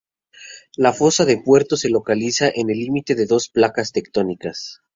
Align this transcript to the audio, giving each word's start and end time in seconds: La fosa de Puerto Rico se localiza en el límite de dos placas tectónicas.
La 0.77 0.93
fosa 0.93 1.25
de 1.25 1.37
Puerto 1.37 1.75
Rico 1.75 1.77
se 1.77 1.89
localiza 1.89 2.49
en 2.51 2.71
el 2.71 2.77
límite 2.79 3.13
de 3.13 3.27
dos 3.27 3.49
placas 3.49 3.91
tectónicas. 3.91 4.81